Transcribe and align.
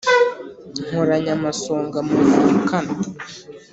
Nkoranya 0.87 1.31
amasonga 1.37 1.97
muvukana 2.07 2.93